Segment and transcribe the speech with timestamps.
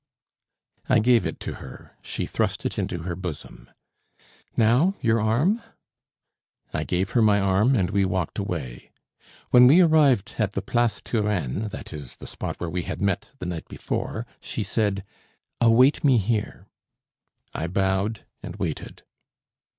[0.89, 1.95] I gave it to her.
[2.01, 3.69] She thrust it into her bosom.
[4.57, 4.95] "Now?
[4.99, 5.61] your arm?"
[6.73, 8.89] I gave her my arm, and we walked away.
[9.51, 13.29] When we arrived at the Place Turenne that is, the spot where we had met
[13.37, 15.03] the night before she said:
[15.59, 16.65] "Await me here."
[17.53, 19.03] I bowed and waited.